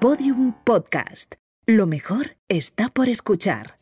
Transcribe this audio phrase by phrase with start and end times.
[0.00, 1.34] Podium Podcast.
[1.66, 3.74] Lo mejor está por escuchar.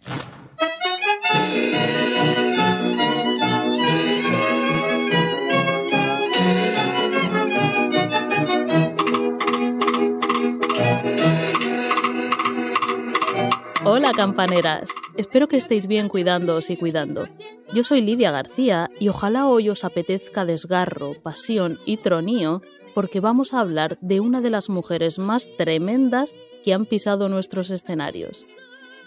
[13.85, 14.89] Hola campaneras,
[15.19, 17.29] espero que estéis bien cuidándoos y cuidando.
[17.75, 22.63] Yo soy Lidia García y ojalá hoy os apetezca desgarro, pasión y tronío
[22.97, 27.71] porque vamos a hablar de una de las mujeres más tremendas que han pisado nuestros
[27.71, 28.47] escenarios.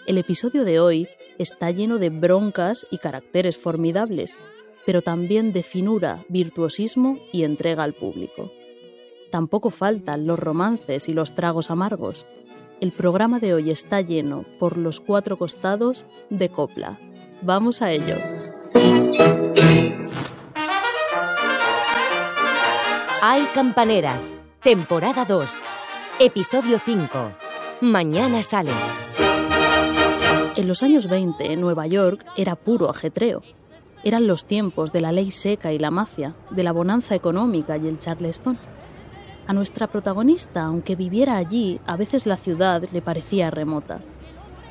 [0.06, 1.08] El episodio de hoy
[1.38, 4.38] está lleno de broncas y caracteres formidables,
[4.86, 8.52] pero también de finura, virtuosismo y entrega al público.
[9.32, 12.26] Tampoco faltan los romances y los tragos amargos.
[12.80, 17.00] El programa de hoy está lleno por los cuatro costados de copla.
[17.42, 18.14] Vamos a ello.
[23.22, 25.62] Hay Campaneras, temporada 2,
[26.20, 27.32] episodio 5.
[27.82, 28.72] Mañana sale.
[30.56, 33.42] En los años 20, Nueva York era puro ajetreo.
[34.04, 37.88] Eran los tiempos de la ley seca y la mafia, de la bonanza económica y
[37.88, 38.58] el charleston.
[39.46, 44.00] A nuestra protagonista, aunque viviera allí, a veces la ciudad le parecía remota.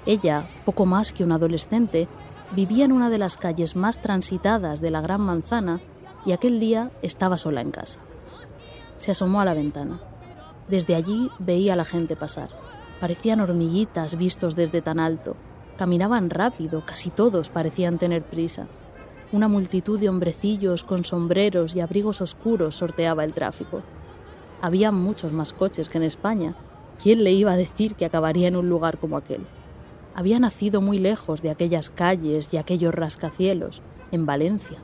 [0.07, 2.07] Ella, poco más que una adolescente,
[2.55, 5.81] vivía en una de las calles más transitadas de la Gran Manzana
[6.25, 7.99] y aquel día estaba sola en casa.
[8.99, 10.01] Se asomó a la ventana.
[10.67, 12.49] Desde allí veía a la gente pasar.
[12.99, 15.37] Parecían hormiguitas vistos desde tan alto.
[15.77, 18.67] Caminaban rápido, casi todos parecían tener prisa.
[19.31, 23.83] Una multitud de hombrecillos con sombreros y abrigos oscuros sorteaba el tráfico.
[24.61, 26.55] Había muchos más coches que en España.
[27.01, 29.47] ¿Quién le iba a decir que acabaría en un lugar como aquel?
[30.13, 34.79] Había nacido muy lejos de aquellas calles y aquellos rascacielos, en Valencia.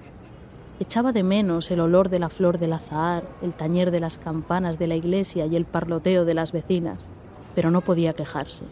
[0.79, 4.77] Echaba de menos el olor de la flor del azahar, el tañer de las campanas
[4.77, 7.07] de la iglesia y el parloteo de las vecinas,
[7.53, 8.65] pero no podía quejarse.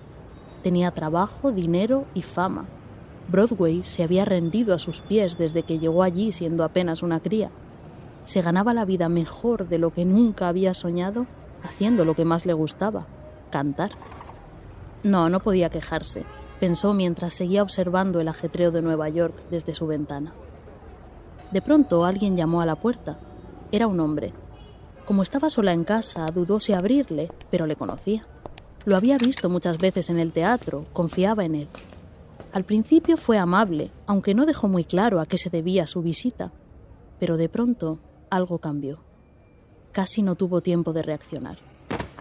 [0.63, 2.65] Tenía trabajo, dinero y fama.
[3.29, 7.51] Broadway se había rendido a sus pies desde que llegó allí siendo apenas una cría
[8.23, 11.27] se ganaba la vida mejor de lo que nunca había soñado
[11.63, 13.05] haciendo lo que más le gustaba,
[13.49, 13.91] cantar.
[15.03, 16.23] No, no podía quejarse,
[16.59, 20.33] pensó mientras seguía observando el ajetreo de Nueva York desde su ventana.
[21.53, 23.19] De pronto alguien llamó a la puerta.
[23.71, 24.33] Era un hombre.
[25.05, 28.25] Como estaba sola en casa, dudó si abrirle, pero le conocía.
[28.85, 31.67] Lo había visto muchas veces en el teatro, confiaba en él.
[32.53, 36.51] Al principio fue amable, aunque no dejó muy claro a qué se debía su visita.
[37.19, 37.99] Pero de pronto
[38.31, 38.97] algo cambió.
[39.91, 41.59] Casi no tuvo tiempo de reaccionar.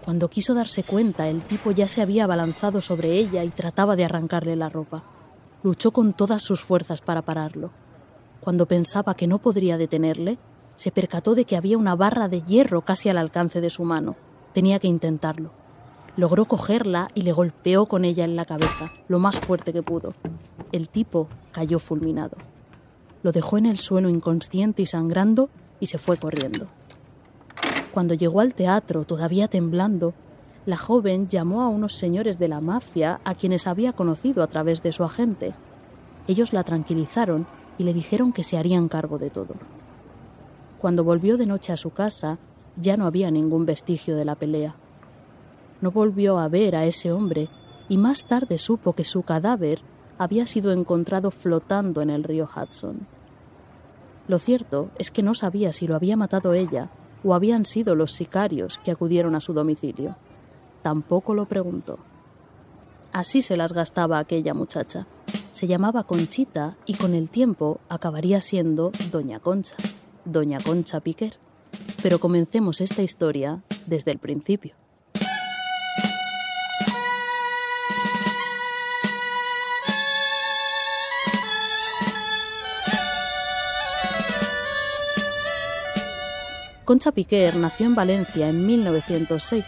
[0.05, 4.05] Cuando quiso darse cuenta, el tipo ya se había abalanzado sobre ella y trataba de
[4.05, 5.03] arrancarle la ropa.
[5.63, 7.71] Luchó con todas sus fuerzas para pararlo.
[8.43, 10.37] Cuando pensaba que no podría detenerle,
[10.75, 14.17] se percató de que había una barra de hierro casi al alcance de su mano.
[14.53, 15.51] Tenía que intentarlo.
[16.17, 20.13] Logró cogerla y le golpeó con ella en la cabeza, lo más fuerte que pudo.
[20.73, 22.35] El tipo cayó fulminado.
[23.21, 25.49] Lo dejó en el suelo inconsciente y sangrando
[25.79, 26.67] y se fue corriendo.
[27.93, 30.13] Cuando llegó al teatro, todavía temblando,
[30.65, 34.83] la joven llamó a unos señores de la mafia a quienes había conocido a través
[34.83, 35.53] de su agente.
[36.27, 37.47] Ellos la tranquilizaron
[37.77, 39.55] y le dijeron que se harían cargo de todo.
[40.79, 42.39] Cuando volvió de noche a su casa,
[42.75, 44.75] ya no había ningún vestigio de la pelea.
[45.81, 47.49] No volvió a ver a ese hombre
[47.89, 49.81] y más tarde supo que su cadáver
[50.17, 53.07] había sido encontrado flotando en el río Hudson.
[54.27, 56.89] Lo cierto es que no sabía si lo había matado ella
[57.23, 60.15] o habían sido los sicarios que acudieron a su domicilio.
[60.81, 61.99] Tampoco lo preguntó.
[63.11, 65.07] Así se las gastaba aquella muchacha.
[65.53, 69.75] Se llamaba Conchita y con el tiempo acabaría siendo Doña Concha,
[70.25, 71.37] Doña Concha Piquer.
[72.01, 74.75] Pero comencemos esta historia desde el principio.
[86.83, 89.65] Concha Piquer nació en Valencia en 1906.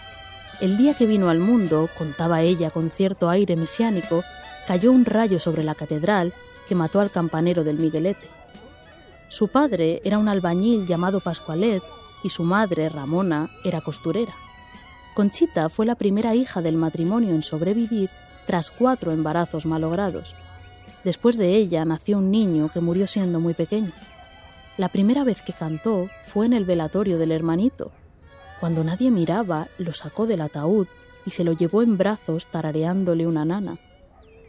[0.61, 4.23] El día que vino al mundo, contaba ella con cierto aire mesiánico,
[4.67, 6.33] cayó un rayo sobre la catedral
[6.67, 8.27] que mató al campanero del Miguelete.
[9.29, 11.83] Su padre era un albañil llamado Pascualet
[12.23, 14.33] y su madre, Ramona, era costurera.
[15.13, 18.09] Conchita fue la primera hija del matrimonio en sobrevivir
[18.45, 20.35] tras cuatro embarazos malogrados.
[21.03, 23.91] Después de ella nació un niño que murió siendo muy pequeño.
[24.77, 27.91] La primera vez que cantó fue en el velatorio del hermanito.
[28.59, 30.87] Cuando nadie miraba, lo sacó del ataúd
[31.25, 33.77] y se lo llevó en brazos tarareándole una nana.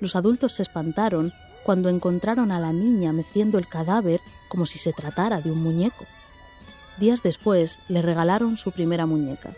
[0.01, 1.33] Los adultos se espantaron
[1.65, 6.05] cuando encontraron a la niña meciendo el cadáver como si se tratara de un muñeco.
[6.99, 9.51] Días después le regalaron su primera muñeca.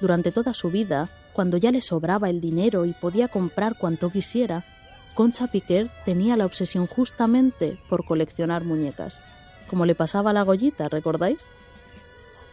[0.00, 4.64] Durante toda su vida, cuando ya le sobraba el dinero y podía comprar cuanto quisiera,
[5.14, 9.20] Concha Piquer tenía la obsesión justamente por coleccionar muñecas,
[9.68, 11.48] como le pasaba a la Goyita, ¿recordáis?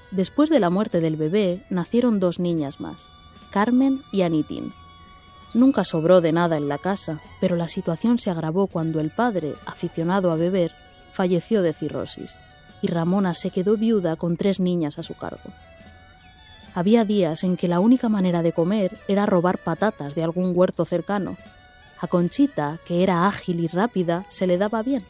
[0.09, 3.07] Después de la muerte del bebé, nacieron dos niñas más,
[3.51, 4.73] Carmen y Anitín.
[5.55, 9.53] Nunca sobró de nada en la casa, pero la situación se agravó cuando el padre,
[9.65, 10.73] aficionado a beber,
[11.13, 12.35] falleció de cirrosis,
[12.81, 15.49] y Ramona se quedó viuda con tres niñas a su cargo.
[16.73, 20.83] Había días en que la única manera de comer era robar patatas de algún huerto
[20.83, 21.37] cercano,
[22.01, 25.05] a Conchita, que era ágil y rápida, se le daba bien.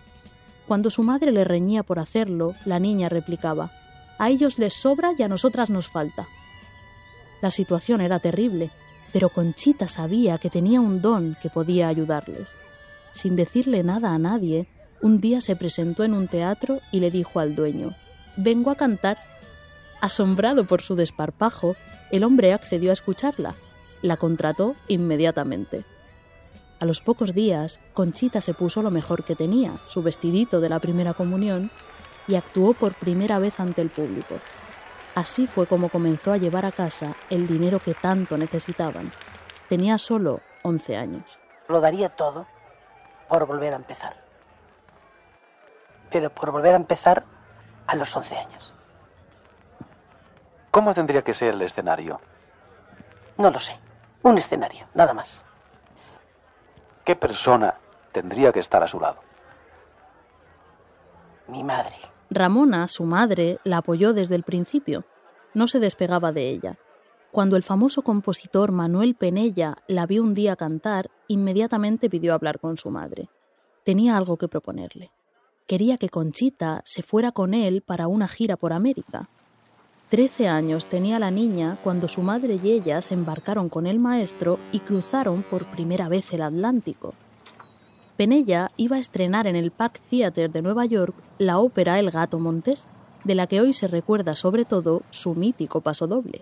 [0.68, 3.72] Cuando su madre le reñía por hacerlo, la niña replicaba,
[4.20, 6.28] A ellos les sobra y a nosotras nos falta.
[7.42, 8.70] La situación era terrible,
[9.16, 12.58] pero Conchita sabía que tenía un don que podía ayudarles.
[13.14, 14.68] Sin decirle nada a nadie,
[15.02, 17.96] un día se presentó en un teatro y le dijo al dueño,
[18.36, 19.18] Vengo a cantar.
[20.02, 21.78] Asombrado por su desparpajo,
[22.12, 23.56] el hombre accedió a escucharla.
[24.02, 25.86] La contrató inmediatamente.
[26.82, 30.80] A los pocos días, Conchita se puso lo mejor que tenía, su vestidito de la
[30.80, 31.72] primera comunión,
[32.28, 34.42] y actuó por primera vez ante el público.
[35.16, 39.12] Así fue como comenzó a llevar a casa el dinero que tanto necesitaban.
[39.70, 41.40] Tenía solo 11 años.
[41.70, 42.46] Lo daría todo
[43.30, 44.18] por volver a empezar.
[46.12, 47.24] Pero por volver a empezar
[47.88, 48.74] a los 11 años.
[50.70, 52.20] ¿Cómo tendría que ser el escenario?
[53.38, 53.80] No lo sé.
[54.22, 55.44] Un escenario, nada más.
[57.06, 57.76] ¿Qué persona
[58.12, 59.22] tendría que estar a su lado?
[61.48, 61.96] Mi madre.
[62.30, 65.06] Ramona, su madre, la apoyó desde el principio.
[65.54, 66.77] No se despegaba de ella.
[67.31, 72.77] Cuando el famoso compositor Manuel Penella la vio un día cantar, inmediatamente pidió hablar con
[72.77, 73.30] su madre.
[73.83, 75.12] Tenía algo que proponerle.
[75.68, 79.30] Quería que Conchita se fuera con él para una gira por América.
[80.10, 84.60] Trece años tenía la niña cuando su madre y ella se embarcaron con el maestro
[84.72, 87.16] y cruzaron por primera vez el Atlántico.
[88.18, 92.40] Penella iba a estrenar en el Park Theater de Nueva York la ópera El gato
[92.40, 92.88] montés,
[93.26, 96.42] de la que hoy se recuerda sobre todo su mítico pasodoble.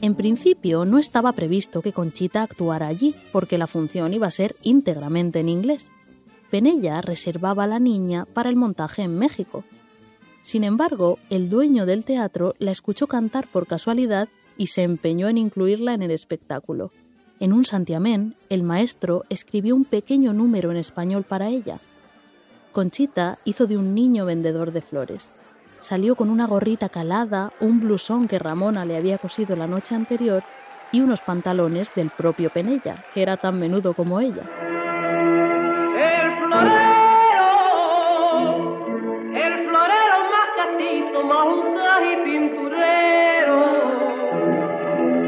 [0.00, 4.56] En principio no estaba previsto que Conchita actuara allí, porque la función iba a ser
[4.62, 5.92] íntegramente en inglés.
[6.52, 9.64] Penella reservaba a la niña para el montaje en México.
[10.42, 14.28] Sin embargo, el dueño del teatro la escuchó cantar por casualidad
[14.58, 16.92] y se empeñó en incluirla en el espectáculo.
[17.40, 21.78] En un santiamén, el maestro escribió un pequeño número en español para ella.
[22.72, 25.30] Conchita hizo de un niño vendedor de flores
[25.82, 30.44] salió con una gorrita calada, un blusón que Ramona le había cosido la noche anterior
[30.92, 34.71] y unos pantalones del propio Penella, que era tan menudo como ella.
[36.52, 37.48] El florero,
[39.34, 43.58] el florero más castizo, más usado y pinturero.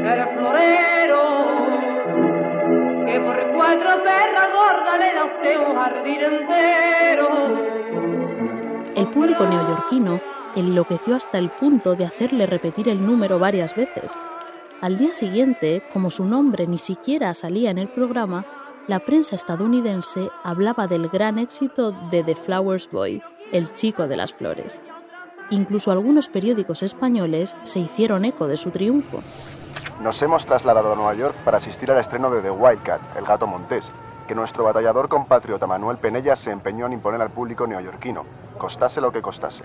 [0.05, 1.23] El florero,
[3.05, 7.27] que por cuatro perras gordas le da usted un jardín entero.
[8.95, 10.19] El público neoyorquino
[10.55, 14.17] enloqueció hasta el punto de hacerle repetir el número varias veces.
[14.81, 18.45] Al día siguiente, como su nombre ni siquiera salía en el programa,
[18.87, 24.33] la prensa estadounidense hablaba del gran éxito de The Flowers Boy, el chico de las
[24.33, 24.79] flores.
[25.49, 29.21] Incluso algunos periódicos españoles se hicieron eco de su triunfo.
[30.01, 33.47] Nos hemos trasladado a Nueva York para asistir al estreno de The Wildcat, El gato
[33.47, 33.89] montés,
[34.27, 38.23] que nuestro batallador compatriota Manuel Penella se empeñó en imponer al público neoyorquino,
[38.57, 39.63] costase lo que costase.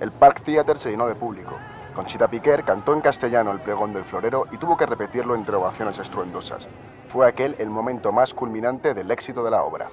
[0.00, 1.56] El Park Theater se llenó de público.
[1.94, 5.98] Conchita Piquer cantó en castellano el pregón del florero y tuvo que repetirlo entre ovaciones
[5.98, 6.66] estruendosas.
[7.08, 9.88] Fue aquel el momento más culminante del éxito de la obra.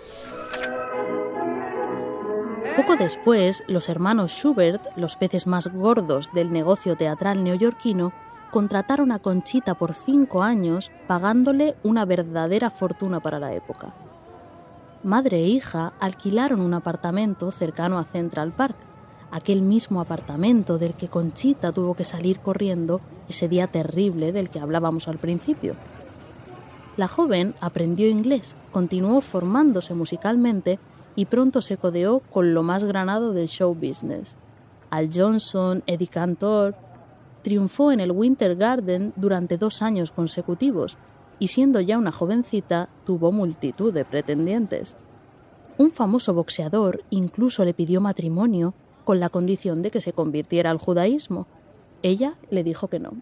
[2.77, 8.13] Poco después, los hermanos Schubert, los peces más gordos del negocio teatral neoyorquino,
[8.51, 13.93] contrataron a Conchita por cinco años, pagándole una verdadera fortuna para la época.
[15.03, 18.75] Madre e hija alquilaron un apartamento cercano a Central Park,
[19.31, 24.59] aquel mismo apartamento del que Conchita tuvo que salir corriendo ese día terrible del que
[24.59, 25.75] hablábamos al principio.
[26.97, 30.79] La joven aprendió inglés, continuó formándose musicalmente
[31.15, 34.37] y pronto se codeó con lo más granado del show business.
[34.89, 36.75] Al Johnson, Eddie Cantor,
[37.41, 40.97] triunfó en el Winter Garden durante dos años consecutivos
[41.39, 44.97] y siendo ya una jovencita tuvo multitud de pretendientes.
[45.77, 48.73] Un famoso boxeador incluso le pidió matrimonio
[49.09, 51.47] con la condición de que se convirtiera al judaísmo.
[52.03, 53.13] Ella le dijo que no.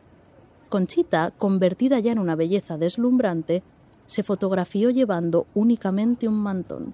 [0.68, 3.64] Conchita, convertida ya en una belleza deslumbrante,
[4.06, 6.94] se fotografió llevando únicamente un mantón.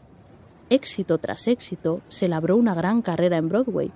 [0.69, 3.91] Éxito tras éxito, se labró una gran carrera en Broadway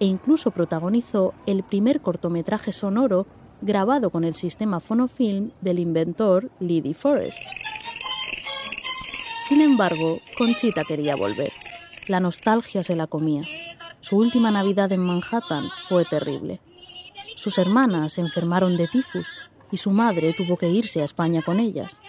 [0.00, 3.28] e incluso protagonizó el primer cortometraje sonoro
[3.60, 7.38] grabado con el sistema fonofilm del inventor Lydie Forrest.
[9.42, 11.52] Sin embargo, Conchita quería volver.
[12.08, 13.44] La nostalgia se la comía.
[14.00, 16.60] Su última Navidad en Manhattan fue terrible.
[17.36, 19.28] Sus hermanas se enfermaron de tifus
[19.70, 22.00] y su madre tuvo que irse a España con ellas.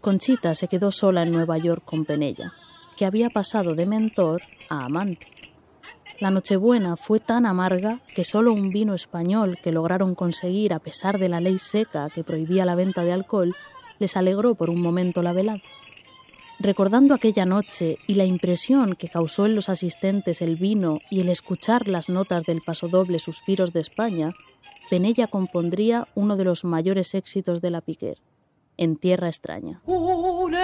[0.00, 2.52] Conchita se quedó sola en Nueva York con Penella,
[2.96, 5.28] que había pasado de mentor a amante.
[6.18, 11.18] La Nochebuena fue tan amarga que solo un vino español que lograron conseguir a pesar
[11.18, 13.54] de la ley seca que prohibía la venta de alcohol
[13.98, 15.60] les alegró por un momento la velada.
[16.58, 21.28] Recordando aquella noche y la impresión que causó en los asistentes el vino y el
[21.28, 24.32] escuchar las notas del pasodoble Suspiros de España,
[24.88, 28.18] Penella compondría uno de los mayores éxitos de la Piquer,
[28.78, 29.82] En Tierra Extraña.
[29.84, 30.54] Un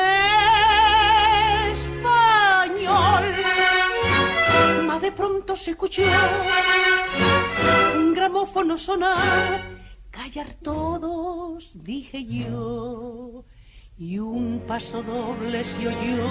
[1.71, 3.25] español.
[4.87, 6.05] Mas de pronto se escuchó
[7.97, 9.61] un gramófono sonar.
[10.11, 13.45] Callar todos, dije yo.
[13.99, 16.27] Y un paso doble se oyó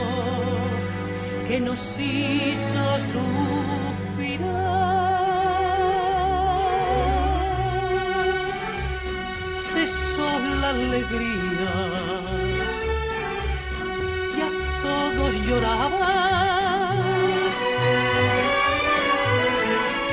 [1.48, 4.62] que nos hizo suspirar.
[9.74, 11.74] Cesó la alegría
[14.38, 14.50] y a
[14.82, 16.98] todos lloraban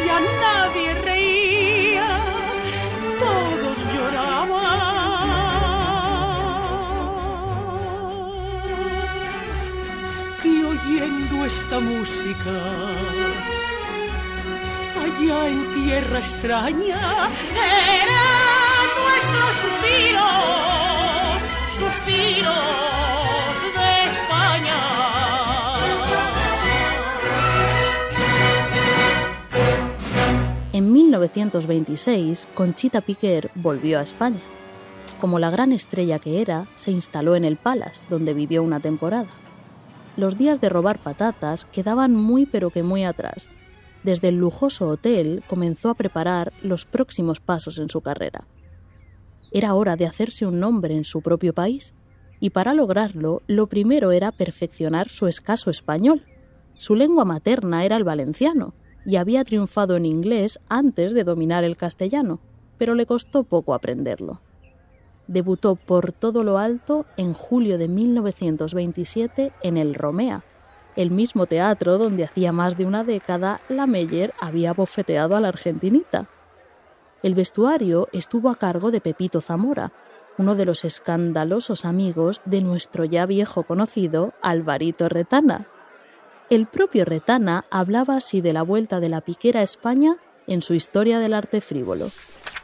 [0.04, 0.67] y a nadie
[11.48, 12.56] esta música
[15.02, 17.30] allá en tierra extraña
[18.02, 20.26] eran nuestros suspiros,
[21.72, 22.52] suspiros
[23.78, 24.80] de España.
[30.74, 34.40] En 1926, Conchita Piquer volvió a España.
[35.18, 39.47] Como la gran estrella que era, se instaló en el Palace, donde vivió una temporada.
[40.18, 43.48] Los días de robar patatas quedaban muy pero que muy atrás.
[44.02, 48.48] Desde el lujoso hotel comenzó a preparar los próximos pasos en su carrera.
[49.52, 51.94] Era hora de hacerse un nombre en su propio país,
[52.40, 56.24] y para lograrlo, lo primero era perfeccionar su escaso español.
[56.76, 58.74] Su lengua materna era el valenciano,
[59.06, 62.40] y había triunfado en inglés antes de dominar el castellano,
[62.76, 64.40] pero le costó poco aprenderlo.
[65.28, 70.42] Debutó por todo lo alto en julio de 1927 en el Romea,
[70.96, 75.48] el mismo teatro donde hacía más de una década la Meyer había bofeteado a la
[75.48, 76.26] argentinita.
[77.22, 79.92] El vestuario estuvo a cargo de Pepito Zamora,
[80.38, 85.68] uno de los escandalosos amigos de nuestro ya viejo conocido Alvarito Retana.
[86.48, 90.16] El propio Retana hablaba así de la vuelta de la piquera a España
[90.46, 92.10] en su historia del arte frívolo.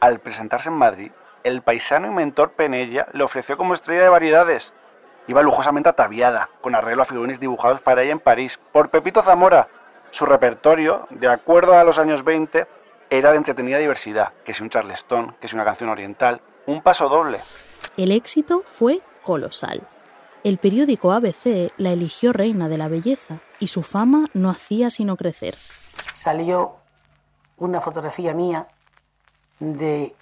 [0.00, 1.10] Al presentarse en Madrid,
[1.44, 4.72] el paisano y mentor Penella le ofreció como estrella de variedades.
[5.28, 9.68] Iba lujosamente ataviada, con arreglo a figurines dibujados para ella en París, por Pepito Zamora.
[10.10, 12.66] Su repertorio, de acuerdo a los años 20,
[13.10, 17.08] era de entretenida diversidad, que si un charleston, que si una canción oriental, un paso
[17.08, 17.38] doble.
[17.96, 19.86] El éxito fue colosal.
[20.44, 25.16] El periódico ABC la eligió reina de la belleza y su fama no hacía sino
[25.16, 25.54] crecer.
[26.16, 26.76] Salió
[27.56, 28.68] una fotografía mía
[29.58, 30.14] de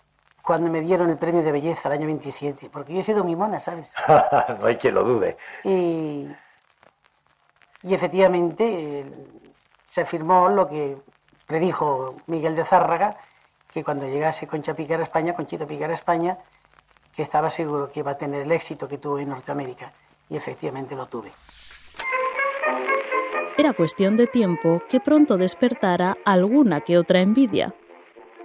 [0.42, 3.36] cuando me dieron el premio de belleza el año 27, porque yo he sido mi
[3.36, 3.92] mona, ¿sabes?
[4.60, 5.36] no hay quien lo dude.
[5.64, 6.26] Y,
[7.82, 8.64] y efectivamente
[9.00, 9.04] eh,
[9.86, 10.96] se afirmó lo que
[11.46, 13.16] predijo Miguel de Zárraga,
[13.72, 16.38] que cuando llegase Concha Piquer a España, Conchito Piquer a España,
[17.14, 19.92] que estaba seguro que iba a tener el éxito que tuvo en Norteamérica.
[20.28, 21.30] Y efectivamente lo tuve.
[23.58, 27.74] Era cuestión de tiempo que pronto despertara alguna que otra envidia.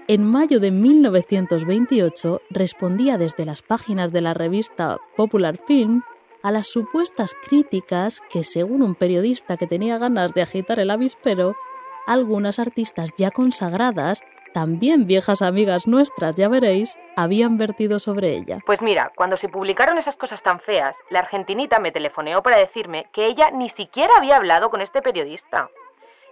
[0.10, 6.02] En mayo de 1928 respondía desde las páginas de la revista Popular Film
[6.44, 11.58] a las supuestas críticas que, según un periodista que tenía ganas de agitar el avispero,
[12.06, 14.22] algunas artistas ya consagradas,
[14.54, 18.60] también viejas amigas nuestras, ya veréis, habían vertido sobre ella.
[18.66, 23.10] Pues mira, cuando se publicaron esas cosas tan feas, la argentinita me telefoneó para decirme
[23.12, 25.70] que ella ni siquiera había hablado con este periodista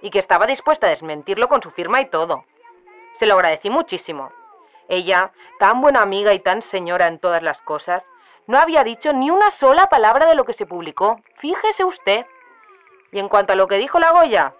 [0.01, 2.45] y que estaba dispuesta a desmentirlo con su firma y todo.
[3.17, 4.31] Se lo agradecí muchísimo.
[4.87, 8.05] Ella, tan buena amiga y tan señora en todas las cosas,
[8.47, 11.21] no había dicho ni una sola palabra de lo que se publicó.
[11.37, 12.25] Fíjese usted.
[13.11, 14.53] Y en cuanto a lo que dijo la Goya,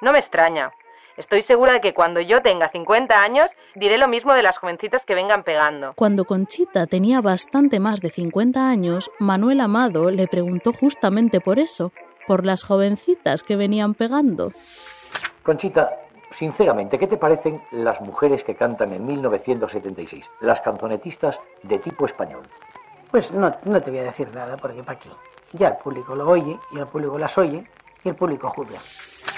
[0.00, 0.72] no me extraña.
[1.16, 5.04] Estoy segura de que cuando yo tenga 50 años diré lo mismo de las jovencitas
[5.04, 5.92] que vengan pegando.
[5.94, 11.92] Cuando Conchita tenía bastante más de 50 años, Manuel Amado le preguntó justamente por eso,
[12.26, 14.52] por las jovencitas que venían pegando.
[15.42, 16.01] Conchita,
[16.32, 20.24] sinceramente, ¿qué te parecen las mujeres que cantan en 1976?
[20.40, 22.42] Las canzonetistas de tipo español.
[23.10, 25.10] Pues no, no te voy a decir nada, porque para aquí.
[25.52, 27.66] Ya el público lo oye, y el público las oye,
[28.04, 28.78] y el público juzga.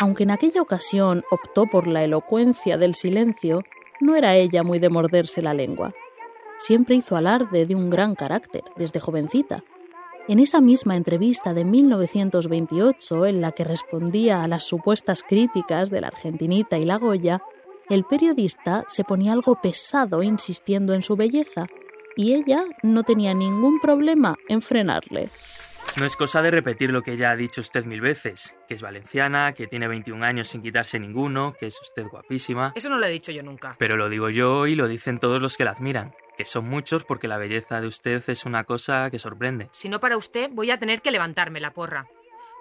[0.01, 3.63] Aunque en aquella ocasión optó por la elocuencia del silencio,
[4.01, 5.93] no era ella muy de morderse la lengua.
[6.59, 9.65] Siempre hizo alarde de un gran carácter, desde jovencita.
[10.26, 16.00] En esa misma entrevista de 1928, en la que respondía a las supuestas críticas de
[16.00, 17.43] la Argentinita y la Goya,
[17.90, 21.66] el periodista se ponía algo pesado insistiendo en su belleza,
[22.16, 25.28] y ella no tenía ningún problema en frenarle.
[25.99, 28.81] No es cosa de repetir lo que ya ha dicho usted mil veces, que es
[28.81, 32.73] valenciana, que tiene 21 años sin quitarse ninguno, que es usted guapísima.
[32.75, 33.76] Eso no lo he dicho yo nunca.
[33.78, 37.05] Pero lo digo yo y lo dicen todos los que la admiran, que son muchos
[37.05, 39.69] porque la belleza de usted es una cosa que sorprende.
[39.73, 42.07] Si no para usted, voy a tener que levantarme la porra.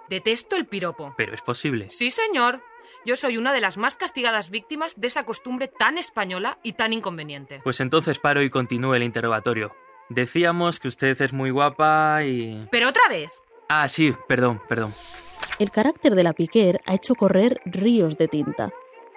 [0.08, 1.14] Detesto el piropo.
[1.16, 1.88] Pero es posible.
[1.90, 2.62] Sí, señor.
[3.06, 6.92] Yo soy una de las más castigadas víctimas de esa costumbre tan española y tan
[6.92, 7.60] inconveniente.
[7.64, 9.74] Pues entonces paro y continúe el interrogatorio.
[10.10, 12.68] Decíamos que usted es muy guapa y...
[12.70, 13.42] Pero otra vez.
[13.70, 14.92] Ah, sí, perdón, perdón.
[15.58, 18.70] El carácter de la Piquer ha hecho correr ríos de tinta.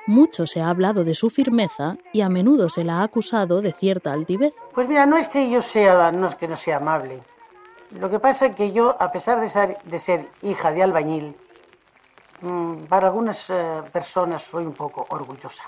[0.07, 3.73] Mucho se ha hablado de su firmeza y a menudo se la ha acusado de
[3.73, 4.53] cierta altivez.
[4.73, 7.19] Pues mira, no es que yo sea, no es que no sea amable.
[7.91, 11.35] Lo que pasa es que yo, a pesar de ser, de ser hija de albañil,
[12.39, 15.63] mm, para algunas eh, personas soy un poco orgullosa.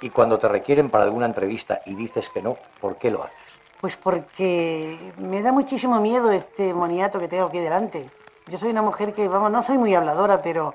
[0.00, 3.36] Y cuando te requieren para alguna entrevista y dices que no, ¿por qué lo haces?
[3.80, 8.08] Pues porque me da muchísimo miedo este moniato que tengo aquí delante.
[8.46, 10.72] Yo soy una mujer que, vamos, no soy muy habladora, pero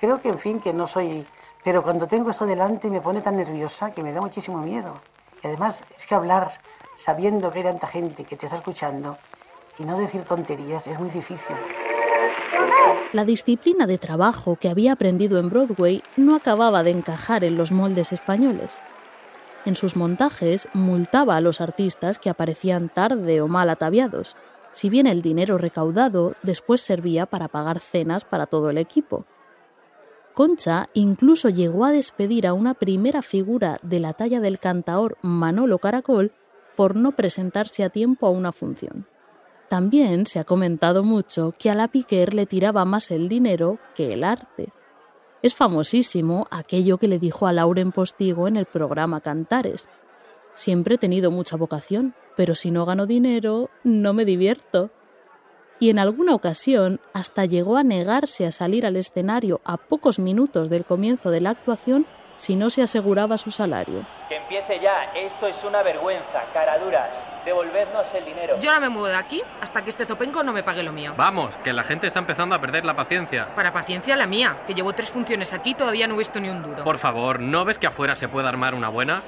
[0.00, 1.26] creo que, en fin, que no soy...
[1.62, 5.00] Pero cuando tengo esto delante me pone tan nerviosa que me da muchísimo miedo.
[5.42, 6.52] Y además es que hablar
[7.02, 9.16] sabiendo que hay tanta gente que te está escuchando
[9.78, 11.56] y no decir tonterías es muy difícil.
[13.12, 17.72] La disciplina de trabajo que había aprendido en Broadway no acababa de encajar en los
[17.72, 18.80] moldes españoles.
[19.64, 24.36] En sus montajes multaba a los artistas que aparecían tarde o mal ataviados,
[24.72, 29.24] si bien el dinero recaudado después servía para pagar cenas para todo el equipo.
[30.34, 35.78] Concha incluso llegó a despedir a una primera figura de la talla del cantaor Manolo
[35.78, 36.32] Caracol
[36.76, 39.06] por no presentarse a tiempo a una función.
[39.68, 44.12] También se ha comentado mucho que a la Piquer le tiraba más el dinero que
[44.12, 44.72] el arte.
[45.40, 49.88] Es famosísimo aquello que le dijo a Lauren Postigo en el programa Cantares.
[50.54, 54.90] Siempre he tenido mucha vocación, pero si no gano dinero, no me divierto.
[55.80, 60.70] Y en alguna ocasión hasta llegó a negarse a salir al escenario a pocos minutos
[60.70, 62.06] del comienzo de la actuación
[62.36, 64.06] si no se aseguraba su salario.
[64.28, 67.26] Que empiece ya, esto es una vergüenza, caraduras.
[67.44, 68.58] Devolvednos el dinero.
[68.60, 71.14] Yo no me muevo de aquí hasta que este zopenco no me pague lo mío.
[71.16, 73.54] Vamos, que la gente está empezando a perder la paciencia.
[73.54, 76.48] Para paciencia la mía, que llevo tres funciones aquí y todavía no he visto ni
[76.48, 76.82] un duro.
[76.82, 79.22] Por favor, ¿no ves que afuera se puede armar una buena?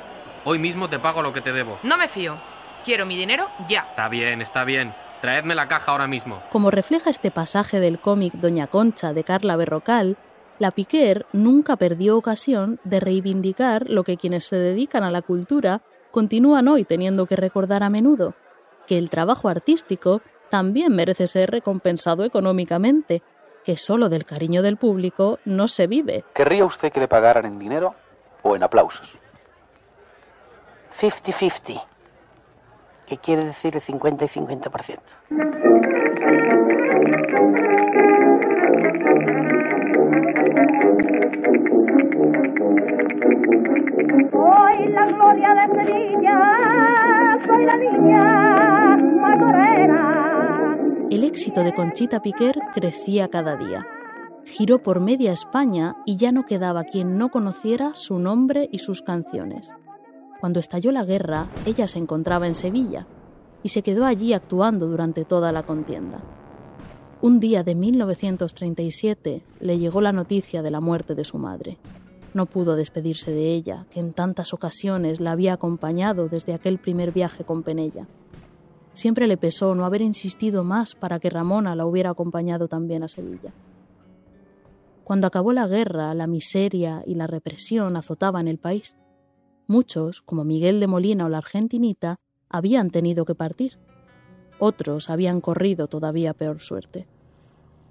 [0.45, 1.79] Hoy mismo te pago lo que te debo.
[1.83, 2.39] No me fío.
[2.85, 3.87] Quiero mi dinero ya.
[3.91, 4.95] Está bien, está bien.
[5.20, 6.42] Traedme la caja ahora mismo.
[6.50, 10.16] Como refleja este pasaje del cómic Doña Concha de Carla Berrocal,
[10.59, 15.83] la Piquer nunca perdió ocasión de reivindicar lo que quienes se dedican a la cultura
[16.11, 18.35] continúan hoy teniendo que recordar a menudo,
[18.87, 23.22] que el trabajo artístico también merece ser recompensado económicamente,
[23.64, 26.24] que solo del cariño del público no se vive.
[26.33, 27.94] ¿Querría usted que le pagaran en dinero
[28.42, 29.12] o en aplausos?
[30.98, 31.85] 50-50,
[33.07, 34.99] que quiere decir el 50 y 50%.
[44.33, 46.38] Soy la gloria de Sevilla,
[47.47, 50.77] soy la niña matorera.
[51.11, 53.87] El éxito de Conchita Piquer crecía cada día.
[54.45, 59.03] Giró por media España y ya no quedaba quien no conociera su nombre y sus
[59.03, 59.75] canciones.
[60.40, 63.07] Cuando estalló la guerra, ella se encontraba en Sevilla
[63.62, 66.20] y se quedó allí actuando durante toda la contienda.
[67.22, 71.79] Un día de 1937 le llegó la noticia de la muerte de su madre.
[72.35, 77.12] No pudo despedirse de ella, que en tantas ocasiones la había acompañado desde aquel primer
[77.12, 78.07] viaje con Penella.
[78.92, 83.09] Siempre le pesó no haber insistido más para que Ramona la hubiera acompañado también a
[83.09, 83.55] Sevilla.
[85.05, 88.96] Cuando acabó la guerra, la miseria y la represión azotaban el país.
[89.68, 93.79] Muchos, como Miguel de Molina o la Argentinita, habían tenido que partir.
[94.61, 97.07] Otros habían corrido todavía peor suerte.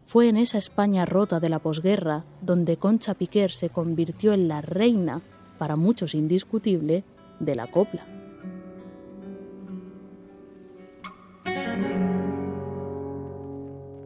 [0.08, 4.62] fue en esa España rota de la posguerra donde Concha Piquer se convirtió en la
[4.62, 5.22] reina,
[5.58, 7.04] para muchos indiscutible,
[7.40, 8.06] de la copla.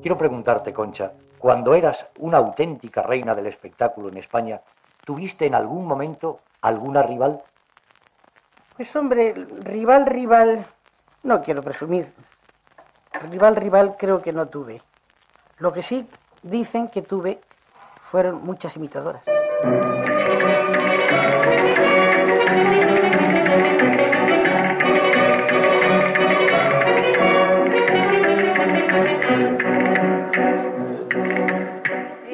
[0.01, 4.62] Quiero preguntarte, Concha, cuando eras una auténtica reina del espectáculo en España,
[5.05, 7.43] ¿tuviste en algún momento alguna rival?
[8.80, 10.65] Pues hombre, rival, rival,
[11.24, 12.13] no quiero presumir.
[13.30, 14.82] Rival, rival creo que no tuve.
[15.58, 16.08] Lo que sí
[16.44, 17.42] dicen que tuve
[18.10, 19.26] fueron muchas imitadoras.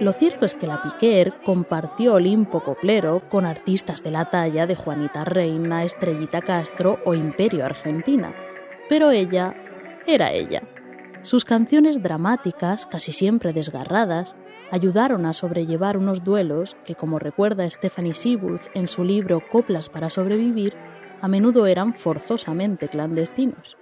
[0.06, 4.76] Lo cierto es que la Piquer compartió Olimpo Coplero con artistas de la talla de
[4.76, 8.32] Juanita Reina, Estrellita Castro o Imperio Argentina.
[8.88, 9.56] Pero ella
[10.06, 10.62] era ella.
[11.24, 14.36] Sus canciones dramáticas, casi siempre desgarradas,
[14.70, 20.12] ayudaron a sobrellevar unos duelos que, como recuerda Stephanie Seaworth en su libro Coplas para
[20.12, 20.76] sobrevivir,
[21.20, 23.76] a menudo eran forzosamente clandestinos.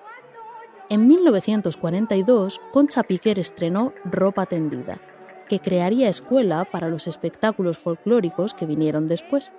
[0.88, 5.02] En 1942, Concha Piquer estrenó Ropa Tendida,
[5.54, 9.54] que crearía escuela para los espectáculos folclóricos que vinieron después.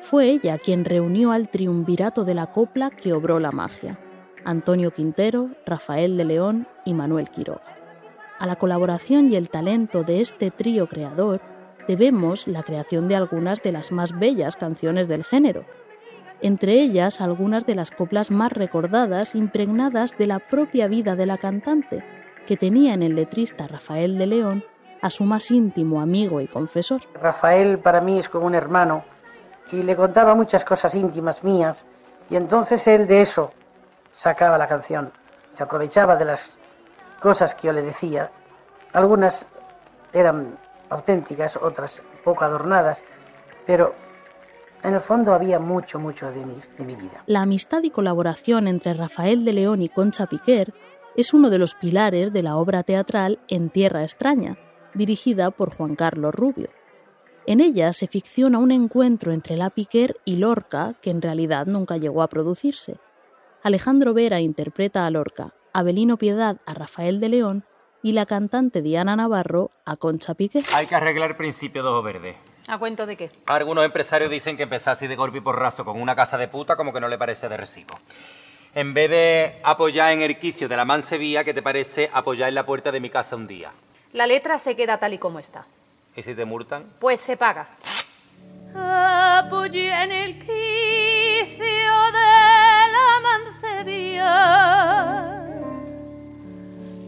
[0.00, 4.00] Fue ella quien reunió al triunvirato de la copla que obró la magia,
[4.44, 7.78] Antonio Quintero, Rafael de León y Manuel Quiroga.
[8.40, 11.40] A la colaboración y el talento de este trío creador
[11.86, 15.66] debemos la creación de algunas de las más bellas canciones del género,
[16.42, 21.38] entre ellas algunas de las coplas más recordadas impregnadas de la propia vida de la
[21.38, 22.02] cantante,
[22.44, 24.64] que tenía en el letrista Rafael de León
[25.02, 27.02] a su más íntimo amigo y confesor.
[27.14, 29.04] Rafael para mí es como un hermano
[29.72, 31.84] y le contaba muchas cosas íntimas mías
[32.30, 33.52] y entonces él de eso
[34.12, 35.12] sacaba la canción.
[35.56, 36.40] Se aprovechaba de las
[37.20, 38.30] cosas que yo le decía.
[38.92, 39.44] Algunas
[40.12, 42.98] eran auténticas, otras poco adornadas,
[43.66, 43.94] pero
[44.82, 47.22] en el fondo había mucho, mucho de mi, de mi vida.
[47.26, 50.72] La amistad y colaboración entre Rafael de León y Concha Piquer
[51.16, 54.56] es uno de los pilares de la obra teatral En Tierra Extraña,
[54.96, 56.68] dirigida por Juan Carlos Rubio.
[57.46, 61.96] En ella se ficciona un encuentro entre la Piquer y Lorca que en realidad nunca
[61.96, 62.96] llegó a producirse.
[63.62, 67.64] Alejandro Vera interpreta a Lorca, Abelino Piedad a Rafael de León
[68.02, 70.64] y la cantante Diana Navarro a Concha Piquer.
[70.74, 72.36] Hay que arreglar el principio de ojo verde.
[72.68, 73.30] ¿A cuento de qué?
[73.46, 76.76] Algunos empresarios dicen que empezar así de golpe y porrazo con una casa de puta
[76.76, 77.98] como que no le parece de recibo.
[78.74, 82.56] En vez de apoyar en el quicio de la mansevía, ¿qué te parece apoyar en
[82.56, 83.70] la puerta de mi casa un día?
[84.16, 85.66] La letra se queda tal y como está.
[86.16, 86.84] ¿Y si te multan?
[86.98, 87.66] Pues se paga.
[88.74, 91.66] Apoyé en el quicio
[92.16, 93.20] de la
[93.60, 94.32] mancebía.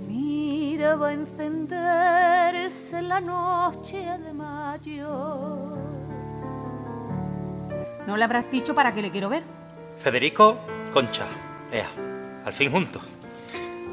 [0.07, 5.79] Mira, va a encenderse la noche de mayo.
[8.07, 9.43] ¿No le habrás dicho para qué le quiero ver?
[10.05, 10.59] Federico,
[10.93, 11.25] Concha.
[11.73, 11.89] Ea,
[12.45, 13.01] al fin juntos.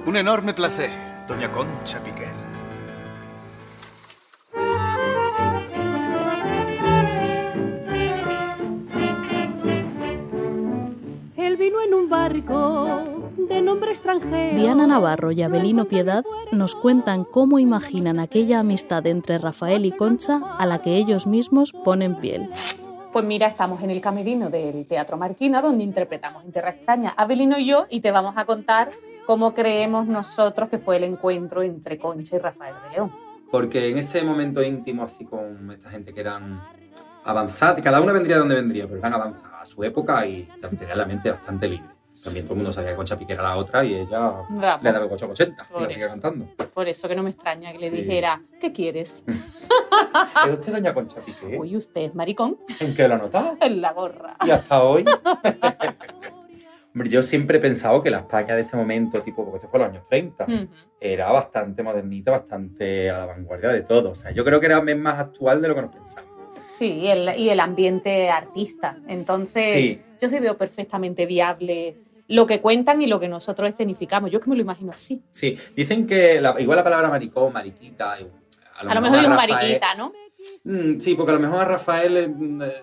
[0.06, 0.89] Un enorme placer,
[1.30, 2.44] doña Concha Piquer.
[12.25, 14.55] Barco de nombre extranjero.
[14.55, 20.41] Diana Navarro y Abelino Piedad nos cuentan cómo imaginan aquella amistad entre Rafael y Concha
[20.57, 22.49] a la que ellos mismos ponen piel.
[23.13, 27.59] Pues mira, estamos en el camerino del Teatro Marquina, donde interpretamos en Tierra Extraña Abelino
[27.59, 28.91] y yo, y te vamos a contar
[29.27, 33.11] cómo creemos nosotros que fue el encuentro entre Concha y Rafael de León.
[33.51, 36.59] Porque en ese momento íntimo, así con esta gente que eran
[37.23, 40.97] avanzadas, cada una vendría de donde vendría, pero eran avanzadas a su época y tenían
[40.97, 41.94] la mente bastante libre.
[42.25, 44.83] También todo el mundo sabía que Concha Piquer era la otra y ella Vamos.
[44.83, 46.47] le daba 8 80 y la sigue cantando.
[46.73, 47.95] Por eso que no me extraña que le Sí.
[47.97, 49.23] dijera, ¿qué quieres?
[50.47, 51.59] ¿Es usted doña Concha Piquer?
[51.59, 53.57] Hoy usted es maricón ¿En qué lo notado?
[53.61, 54.35] en la gorra.
[54.45, 55.05] Y hasta hoy.
[56.93, 59.79] Hombre, yo siempre he pensado que la España de ese momento, tipo, porque esto fue
[59.79, 60.67] los años 30, Ujú.
[60.99, 64.11] era bastante modernita, bastante a la vanguardia de todo.
[64.11, 66.31] O sea, yo creo que era más actual de lo que nos pensamos.
[66.67, 68.97] Sí, y el, y el ambiente artista.
[69.07, 70.01] Entonces, Sí.
[70.21, 74.31] yo sí veo perfectamente viable lo que cuentan y lo que nosotros escenificamos.
[74.31, 75.21] Yo es que me lo imagino así.
[75.31, 79.31] Sí, dicen que la- igual la palabra maricón, mariquita, a lo, A lo mejor digo
[79.33, 80.11] Rafael- mariquita, ¿no?
[80.63, 82.73] Mm, sí, porque a lo mejor a Rafael, eh, mm, eh,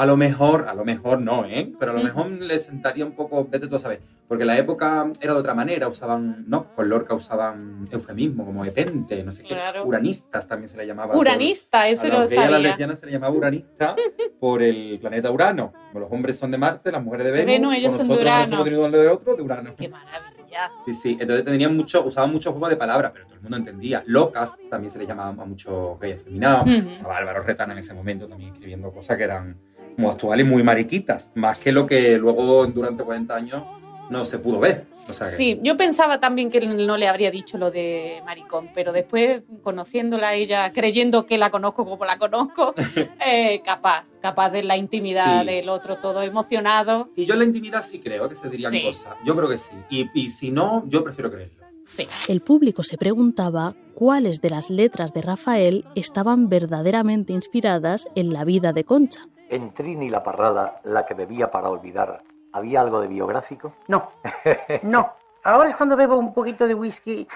[0.00, 1.70] a lo mejor, a lo mejor no, ¿eh?
[1.78, 2.06] Pero a lo Ujú.
[2.08, 5.52] mejor le sentaría un poco, vete tú a saber, porque la época era de otra
[5.54, 9.84] manera, usaban, no, con Lorca usaban eufemismo, como epente, no sé qué, Claro.
[9.84, 11.12] uranistas también se le llamaba.
[11.12, 12.58] por- Uranista, eso a no lo y a las sabía.
[12.60, 13.94] lesbianas se le llamaba uranista
[14.40, 15.72] por el planeta Urano.
[15.92, 18.24] Como los hombres son de Marte, las mujeres de Venus, Venus, ellos son de nosotros
[18.24, 18.48] no Urano.
[18.50, 19.74] somos de uno de otro, de Urano.
[19.76, 20.70] Qué maravilla.
[20.84, 21.16] Sí, sí.
[21.20, 24.02] Entonces tenían mucho, usaban mucho juego de palabras, pero todo el mundo entendía.
[24.06, 26.62] Locas también se les llamaba a muchos gays afeminados.
[26.68, 26.90] Ujú.
[26.90, 29.56] Estaba Álvaro Retana en ese momento también escribiendo cosas que eran
[29.96, 31.32] muy actuales y muy mariquitas.
[31.34, 33.62] Más que lo que luego durante 40 años
[34.10, 34.86] no se pudo ver.
[35.08, 38.20] O sea que- Sí, yo pensaba también que él no le habría dicho lo de
[38.24, 42.74] maricón, pero después, conociéndola a ella, creyendo que la conozco como la conozco,
[43.24, 45.46] eh, capaz, capaz de la intimidad Sí.
[45.46, 47.08] del otro, todo emocionado.
[47.16, 48.82] Y yo en la intimidad sí creo que se dirían Sí.
[48.82, 49.14] cosas.
[49.24, 49.72] Yo creo que sí.
[49.90, 51.54] Y, y si no, yo prefiero creerlo.
[51.84, 52.06] Sí.
[52.28, 58.44] El público se preguntaba cuáles de las letras de Rafael estaban verdaderamente inspiradas en la
[58.44, 59.26] vida de Concha.
[59.50, 63.72] En Trini la Parrada, la que bebía para olvidar, ¿había algo de biográfico?
[63.88, 64.10] No,
[64.82, 65.10] no.
[65.42, 67.26] Ahora es cuando bebo un poquito de whisky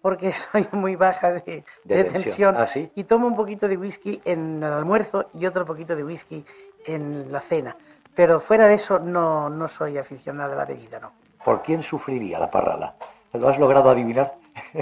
[0.00, 2.22] porque soy muy baja de, De de tensión.
[2.24, 2.90] tensión ¿Ah, sí?
[2.94, 6.44] y tomo un poquito de whisky en el almuerzo y otro poquito de whisky
[6.86, 7.76] en la cena.
[8.14, 11.10] Pero fuera de eso no, no soy aficionada a la bebida, no.
[11.44, 12.94] ¿Por quién sufriría la Parrada?
[13.32, 14.34] ¿Lo has logrado adivinar?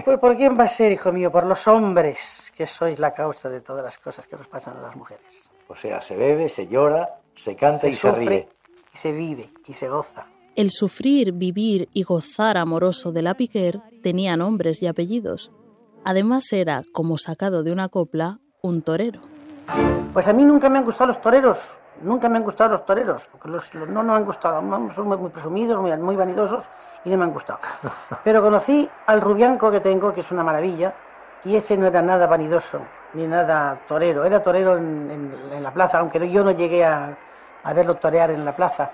[0.05, 1.31] Pues ¿por quién va a ser, hijo mío?
[1.31, 2.19] Por los hombres,
[2.57, 5.51] que sois la causa de todas las cosas que nos pasan a las mujeres.
[5.69, 8.49] O sea, se bebe, se llora, se canta y se ríe.
[8.95, 10.27] y se vive y se goza.
[10.55, 15.53] El sufrir, vivir y gozar amoroso de la Piquer tenía nombres y apellidos.
[16.05, 19.21] Además era, como sacado de una copla, un torero.
[20.12, 21.59] Pues a mí nunca me han gustado los toreros,
[22.03, 24.61] nunca me han gustado los toreros, porque los, los- no, no me han gustado,
[24.95, 26.65] son muy, muy presumidos, muy, muy vanidosos
[27.05, 27.59] y no me han gustado.
[28.25, 30.93] Pero conocí al rubianco que tengo, que es una maravilla,
[31.45, 32.81] y ese no era nada vanidoso,
[33.15, 37.17] ni nada torero, era torero en, en- en la plaza, aunque yo no llegué a,
[37.63, 38.91] a verlo torear en la plaza,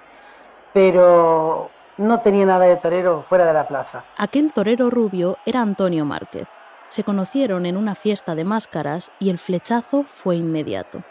[0.72, 4.04] pero no tenía nada de torero fuera de la plaza.
[4.18, 6.46] Aquel torero rubio era Antonio Márquez.
[6.88, 11.02] Se conocieron en una fiesta de máscaras y el flechazo fue inmediato.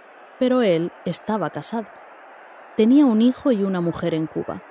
[0.42, 1.86] Pero él estaba casado.
[2.76, 4.64] Tenía un hijo y una mujer en Cuba.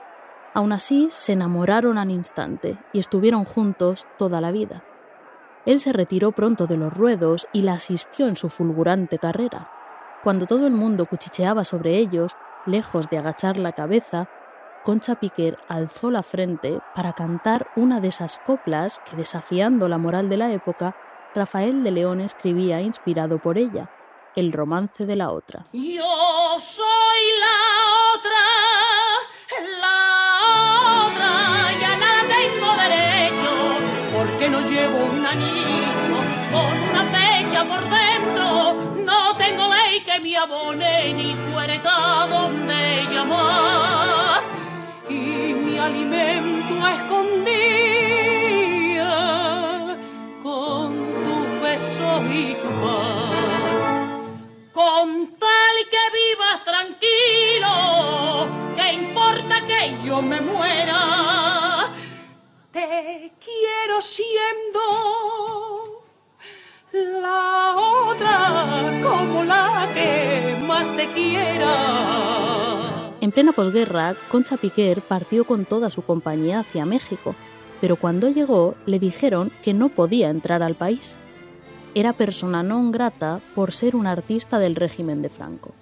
[0.53, 4.83] Aún así, se enamoraron al instante y estuvieron juntos toda la vida.
[5.67, 9.71] Él se retiró pronto de los ruedos y la asistió en su fulgurante carrera.
[10.25, 14.29] Cuando todo el mundo cuchicheaba sobre ellos, lejos de agachar la cabeza,
[14.83, 20.29] Concha Piquer alzó la frente para cantar una de esas coplas que, desafiando la moral
[20.29, 20.97] de la época,
[21.33, 23.89] Rafael de León escribía inspirado por ella,
[24.37, 25.66] el romance de la otra.
[25.73, 27.59] Yo soy la
[28.14, 28.47] otra,
[29.81, 29.99] la
[31.07, 31.33] otra,
[31.81, 33.53] ya nada tengo derecho,
[34.16, 36.19] porque no llevo un anillo
[36.53, 44.43] con una fecha por dentro, no tengo ley que me abone ni puerta donde llamar,
[45.09, 45.12] y
[45.55, 47.61] mi alimento a escondida
[50.43, 53.20] con tu beso y tu paz.
[54.81, 61.93] Con tal que vivas tranquilo, ¿qué importa que yo me muera?
[62.73, 64.81] Te quiero siendo
[66.93, 73.11] la otra como la que más te quiera.
[73.21, 77.35] En plena posguerra, Concha Piquer partió con toda su compañía hacia México,
[77.83, 81.19] pero cuando llegó le dijeron que no podía entrar al país.
[81.94, 85.74] Era persona non grata por ser un artista del régimen de Franco.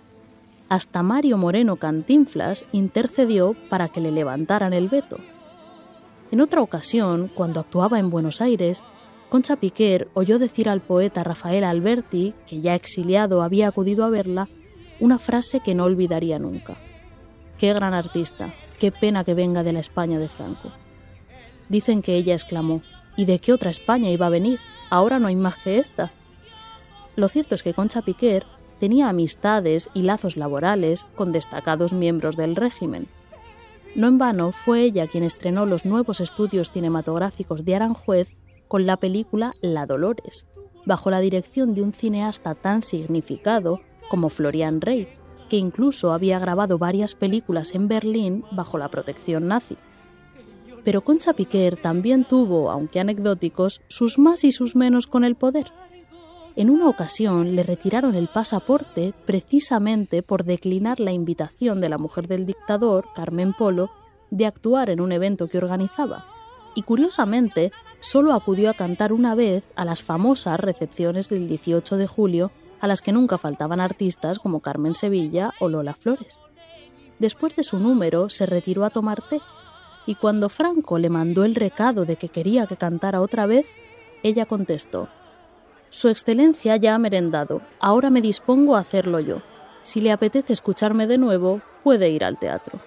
[0.68, 5.18] Hasta Mario Moreno Cantinflas intercedió para que le levantaran el veto.
[6.30, 8.84] En otra ocasión, cuando actuaba en Buenos Aires,
[9.28, 14.48] Concha Piquer oyó decir al poeta Rafael Alberti, que ya exiliado había acudido a verla,
[15.00, 16.78] una frase que no olvidaría nunca.
[17.58, 20.72] Qué gran artista, qué pena que venga de la España de Franco.
[21.68, 22.80] Dicen que ella exclamó,
[23.18, 24.60] ¿y de qué otra España iba a venir?
[24.90, 26.12] Ahora no hay más que esta.
[27.16, 28.46] Lo cierto es que Concha Piquer
[28.78, 33.08] tenía amistades y lazos laborales con destacados miembros del régimen.
[33.96, 38.36] No en vano fue ella quien estrenó los nuevos estudios cinematográficos de Aranjuez
[38.68, 40.46] con la película La Dolores,
[40.86, 45.08] bajo la dirección de un cineasta tan significado como Florian Rey,
[45.50, 49.76] que incluso había grabado varias películas en Berlín bajo la protección nazi.
[50.88, 55.70] Pero Concha Piquer también tuvo, aunque anecdóticos, sus más y sus menos con el poder.
[56.56, 62.26] En una ocasión le retiraron el pasaporte precisamente por declinar la invitación de la mujer
[62.26, 63.90] del dictador, Carmen Polo,
[64.30, 66.24] de actuar en un evento que organizaba.
[66.74, 67.70] Y curiosamente,
[68.00, 72.88] solo acudió a cantar una vez a las famosas recepciones del 18 de julio, a
[72.88, 76.40] las que nunca faltaban artistas como Carmen Sevilla o Lola Flores.
[77.18, 79.42] Después de su número, se retiró a tomar té,
[80.08, 83.66] y cuando Franco le mandó el recado de que quería que cantara otra vez,
[84.22, 85.10] ella contestó
[85.90, 89.42] Su Excelencia ya ha merendado, ahora me dispongo a hacerlo yo.
[89.82, 92.80] Si le apetece escucharme de nuevo, puede ir al teatro.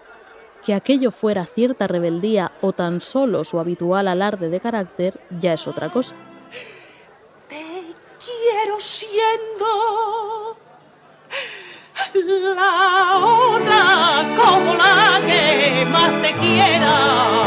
[0.66, 5.68] Que aquello fuera cierta rebeldía o tan solo su habitual alarde de carácter ya es
[5.68, 6.16] otra cosa.
[7.48, 10.58] quiero siendo
[12.56, 15.51] la otra como la que
[15.86, 17.42] más te quiera.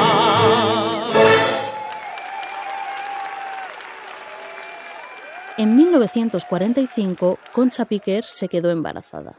[5.56, 9.38] En 1945, Concha Piquer se quedó embarazada.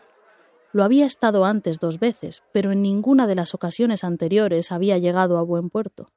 [0.71, 5.37] Lo había estado antes dos veces, pero en ninguna de las ocasiones anteriores había llegado
[5.37, 6.13] a buen puerto.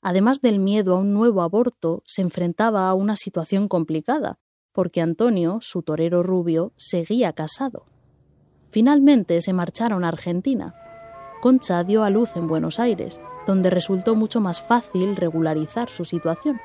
[0.00, 4.38] Además del miedo a un nuevo aborto, se enfrentaba a una situación complicada,
[4.72, 7.86] porque Antonio, su torero rubio, seguía casado.
[8.70, 10.74] Finalmente se marcharon a Argentina.
[11.40, 16.60] Concha dio a luz en Buenos Aires, donde resultó mucho más fácil regularizar su situación.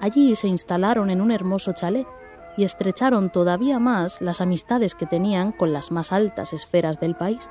[0.00, 2.06] Allí se instalaron en un hermoso chalet
[2.56, 7.50] y estrecharon todavía más las amistades que tenían con las más altas esferas del país.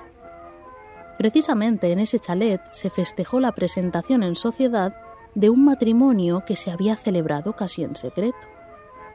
[1.18, 4.96] Precisamente en ese chalet se festejó la presentación en sociedad
[5.36, 8.48] de un matrimonio que se había celebrado casi en secreto.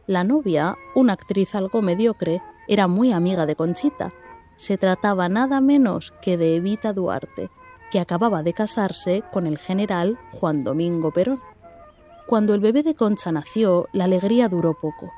[0.06, 4.12] La novia, una actriz algo mediocre, era muy amiga de Conchita.
[4.58, 7.48] Se trataba nada menos que de Evita Duarte,
[7.92, 11.40] que acababa de casarse con el general Juan Domingo Perón.
[12.26, 15.12] Cuando el bebé de Concha nació, la alegría duró poco.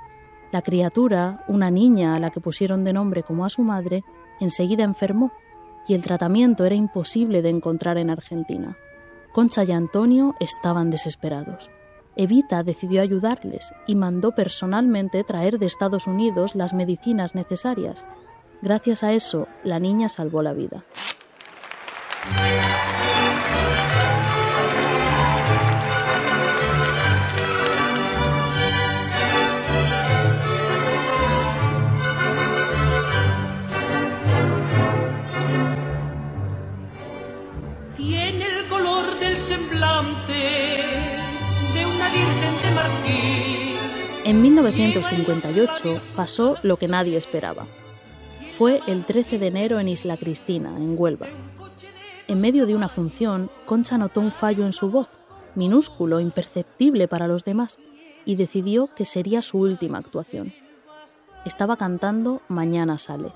[0.52, 4.04] La criatura, una niña a la que pusieron de nombre como a su madre,
[4.40, 5.32] enseguida enfermó
[5.88, 8.76] y el tratamiento era imposible de encontrar en Argentina.
[9.32, 11.70] Concha y Antonio estaban desesperados.
[12.14, 18.04] Evita decidió ayudarles y mandó personalmente traer de Estados Unidos las medicinas necesarias.
[18.62, 20.84] Gracias a eso, la niña salvó la vida.
[37.96, 43.76] Tiene el color del semblante de una virgen de marfil.
[44.26, 47.66] En 1958 pasó lo que nadie esperaba.
[48.60, 51.28] Fue el 13 de enero en Isla Cristina, en Huelva.
[52.28, 55.08] En medio de una función, Concha notó un fallo en su voz,
[55.54, 57.78] minúsculo, imperceptible para los demás,
[58.26, 60.52] y decidió que sería su última actuación.
[61.46, 63.32] Estaba cantando Mañana sale,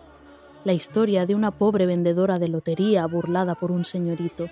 [0.62, 4.50] la historia de una pobre vendedora de lotería burlada por un señorito,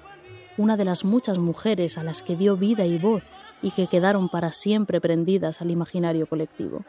[0.56, 3.24] una de las muchas mujeres a las que dio vida y voz
[3.60, 6.82] y que quedaron para siempre prendidas al imaginario colectivo.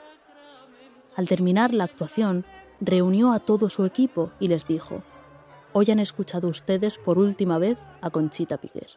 [1.17, 2.45] Al terminar la actuación,
[2.83, 5.01] reunió a todo su equipo y les dijo,
[5.71, 8.91] Hoy han escuchado ustedes por última vez a Conchita Piquer.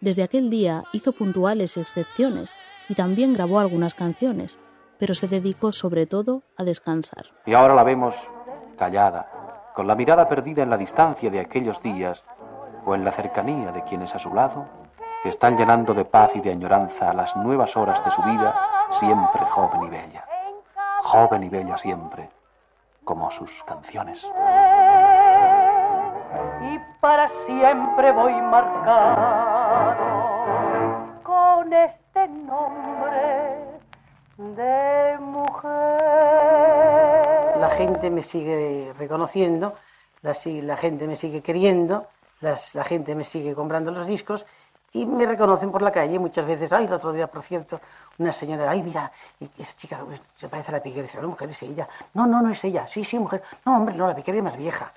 [0.00, 2.54] Desde aquel día hizo puntuales excepciones
[2.88, 4.58] y también grabó algunas canciones,
[4.98, 7.26] pero se dedicó sobre todo a descansar.
[7.46, 8.14] Y ahora la vemos
[8.76, 12.24] callada, con la mirada perdida en la distancia de aquellos días
[12.84, 14.66] o en la cercanía de quienes a su lado
[15.24, 19.84] están llenando de paz y de añoranza las nuevas horas de su vida, siempre joven
[19.84, 20.26] y bella.
[21.04, 22.28] Joven y bella siempre,
[23.04, 24.24] como sus canciones.
[26.62, 29.96] y para siempre voy marcado
[31.22, 33.58] con este nombre
[34.38, 35.72] de mujer.
[37.58, 39.74] La gente me sigue reconociendo,
[40.22, 40.34] la,
[40.76, 42.06] gente me sigue queriendo,
[42.40, 44.46] las- la gente me sigue comprando los discos
[44.92, 46.72] y me reconocen por la calle muchas veces.
[46.72, 47.80] Ay, el otro día, por cierto,
[48.18, 51.04] una señora, ay, mira, y esa chica pues, se parece a la Piquer.
[51.04, 51.88] Dice, no, mujer, es ella.
[52.14, 52.86] No, no, no es ella.
[52.86, 53.42] Sí, sí, mujer.
[53.64, 54.92] No, hombre, no, la Piquer es más vieja.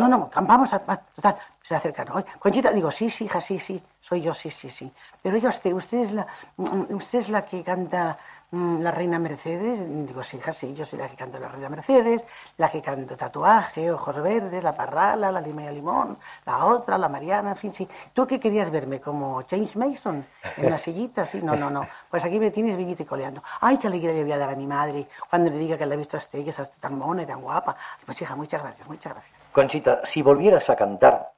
[0.00, 0.78] No, no, vamos a...
[0.78, 2.10] Total, se acercan.
[2.12, 4.90] Oye, Conchita, digo, sí, sí, hija, sí, sí, soy yo, sí, sí, sí.
[5.22, 9.18] Pero oiga usted, usted es la, mm, usted es la que canta mm, la Reina
[9.18, 9.84] Mercedes.
[10.06, 12.24] Digo, sí, hija, sí, yo soy la que canto la Reina Mercedes,
[12.56, 16.96] la que canto Tatuaje, Ojos Verdes, La Parrala, La Lima y el Limón, la otra,
[16.96, 17.86] la Mariana, en fin, sí.
[18.12, 19.00] ¿Tú qué querías verme?
[19.00, 20.24] ¿Como James Mason?
[20.56, 21.26] ¿En una sillita?
[21.26, 21.86] Sí, no, no, no.
[22.10, 23.42] Pues aquí me tienes vivita y coleando.
[23.60, 25.94] Ay, qué alegría le voy a dar a mi madre cuando le diga que la
[25.94, 27.76] he visto a usted, que es tan mona y tan guapa.
[28.06, 29.38] Pues hija, muchas gracias, muchas gracias.
[29.52, 31.32] Conchita, si volvieras a cantar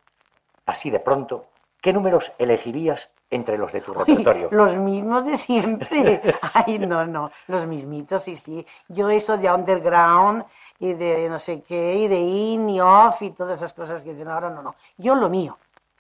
[0.67, 1.47] así de pronto,
[1.81, 4.49] ¿qué números elegirías entre los de tu repertorio?
[4.51, 6.21] Los mismos de siempre.
[6.55, 8.67] Ay, no, no, los mismitos, sí, sí.
[8.89, 10.45] Yo eso de underground
[10.79, 14.13] y de no sé qué, y de in y off y todas esas cosas que
[14.13, 14.75] dicen ahora, no, no.
[14.99, 15.59] Yo lo mío.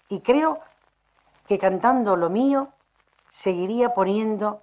[0.09, 0.59] Y creo
[1.47, 2.69] que cantando lo mío
[3.31, 4.61] seguiría poniendo,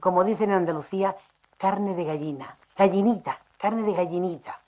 [0.00, 1.16] como dicen en Andalucía,
[1.58, 4.60] carne de gallina, gallinita, carne de gallinita,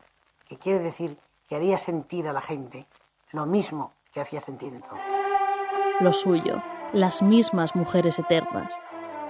[0.46, 1.16] que quiere decir
[1.48, 2.86] que haría sentir a la gente
[3.32, 5.15] lo mismo que hacía sentir entonces.
[5.98, 8.78] Lo suyo, las mismas mujeres eternas,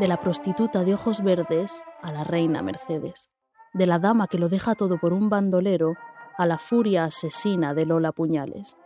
[0.01, 3.31] de la prostituta de ojos verdes a la reina Mercedes,
[3.73, 5.95] de la dama que lo deja todo por un bandolero
[6.37, 8.77] a la furia asesina de Lola Puñales,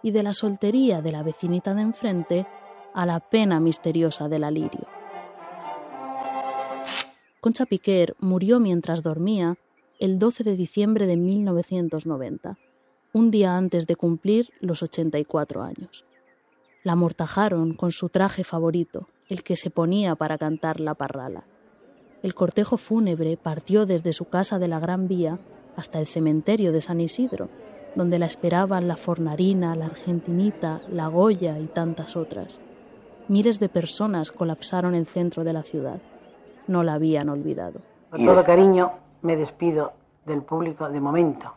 [0.00, 2.46] y de la soltería de la vecinita de enfrente
[2.94, 4.86] a la pena misteriosa del alirio.
[7.40, 9.56] Concha Piquer murió mientras dormía
[9.98, 12.58] el 12 de diciembre de 1990,
[13.12, 16.04] un día antes de cumplir los 84 años.
[16.84, 21.44] La amortajaron con su traje favorito, el que se ponía para cantar la parrala.
[22.22, 25.38] El cortejo fúnebre partió desde su casa de la Gran Vía
[25.76, 27.48] hasta el cementerio de San Isidro,
[27.94, 32.60] donde la esperaban la Fornarina, la Argentinita, la Goya y tantas otras.
[33.28, 36.02] Miles de personas colapsaron el centro de la ciudad.
[36.66, 37.80] No la habían olvidado.
[38.10, 39.94] Con todo cariño me despido
[40.26, 41.54] del público de momento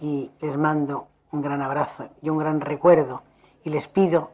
[0.00, 3.22] y les mando un gran abrazo y un gran recuerdo
[3.64, 4.30] y les pido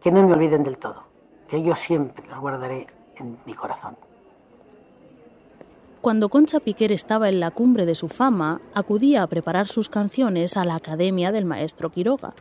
[0.00, 1.04] que no me olviden del todo,
[1.48, 2.86] que yo siempre los guardaré
[3.16, 3.96] en mi corazón.
[6.00, 10.56] Cuando Concha Piquer estaba en la cumbre de su fama, acudía a preparar sus canciones
[10.56, 12.32] a la academia del maestro Quiroga.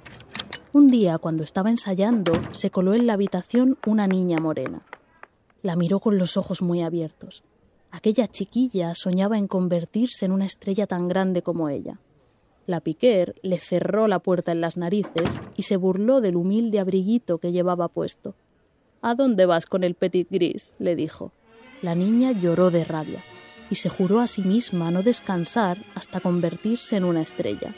[0.71, 4.83] Un día, cuando estaba ensayando, se coló en la habitación una niña morena.
[5.61, 7.43] La miró con los ojos muy abiertos.
[7.91, 11.99] Aquella chiquilla soñaba en convertirse en una estrella tan grande como ella.
[12.69, 17.39] La Piquer le cerró la puerta en las narices y se burló del humilde abriguito
[17.39, 18.35] que llevaba puesto.
[19.01, 20.75] ¿A dónde vas con el petit gris?
[20.77, 21.31] le dijo.
[21.81, 23.23] La niña lloró de rabia
[23.71, 27.73] y se juró a sí misma no descansar hasta convertirse en una estrella.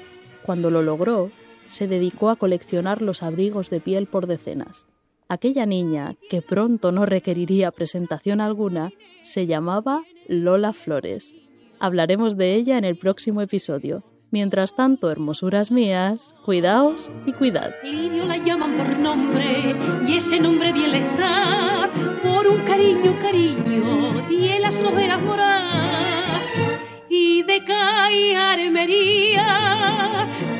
[0.45, 1.31] Cuando lo logró,
[1.69, 4.87] se dedicó a coleccionar los abrigos de piel por decenas.
[5.29, 11.33] Aquella niña, que pronto no requeriría presentación alguna, se llamaba Lola Flores.
[11.79, 14.03] Hablaremos de ella en el próximo episodio.
[14.31, 17.75] Mientras tanto, hermosuras mías, cuidaos y cuidad.
[17.83, 19.75] Lirio la llaman por nombre
[20.07, 21.89] y ese nombre bien le está
[22.23, 26.41] por un cariño, cariño y en las ojeras moradas
[27.09, 29.45] y de caí armería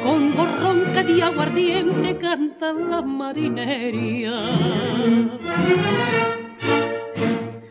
[0.04, 4.34] con borronca de aguardiente cantan las marinerías.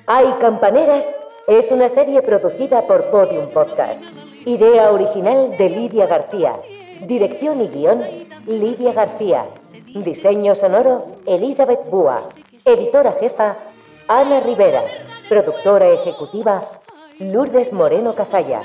[0.07, 1.07] Hay Campaneras
[1.47, 4.03] es una serie producida por Podium Podcast.
[4.47, 6.53] Idea original de Lidia García.
[7.07, 8.03] Dirección y guion,
[8.47, 9.45] Lidia García.
[9.95, 12.23] Diseño sonoro, Elizabeth Búa.
[12.65, 13.57] Editora jefa,
[14.09, 14.83] Ana Rivera.
[15.29, 16.71] Productora ejecutiva,
[17.19, 18.63] Lourdes Moreno Cazalla.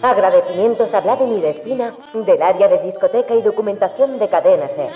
[0.00, 4.90] Agradecimientos a Vladimir Espina del área de discoteca y documentación de Cadena Ser.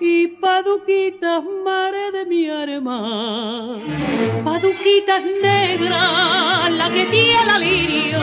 [0.00, 3.80] Y paduquitas mare de mi arma
[4.44, 8.18] paduquitas negras la que tiene la lirio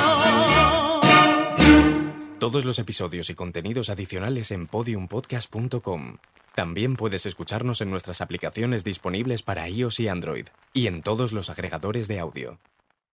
[2.40, 6.18] Todos los episodios y contenidos adicionales en podiumpodcast.com.
[6.56, 11.50] También puedes escucharnos en nuestras aplicaciones disponibles para iOS y Android y en todos los
[11.50, 12.58] agregadores de audio.